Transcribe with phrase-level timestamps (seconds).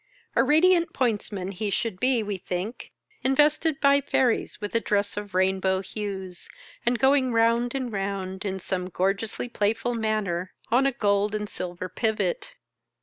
[0.35, 2.91] A radiant pointsman he should be, we think,
[3.23, 6.49] invested by fairies with a dress of rainbow hues,
[6.83, 11.87] and going round and round in some gorgeously playful manner on a gold and silver
[11.87, 12.53] pivot.